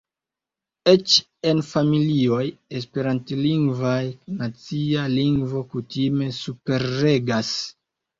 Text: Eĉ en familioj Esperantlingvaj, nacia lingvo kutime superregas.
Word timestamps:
Eĉ 0.91 1.15
en 1.49 1.59
familioj 1.65 2.45
Esperantlingvaj, 2.79 3.97
nacia 4.39 5.03
lingvo 5.17 5.61
kutime 5.75 6.31
superregas. 6.39 7.53